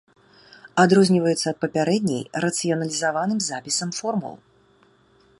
Адрозніваецца 0.83 1.43
ад 1.51 1.57
папярэдняй 1.65 2.23
рацыяналізаваным 2.45 3.39
запісам 3.49 3.89
формул. 3.99 4.35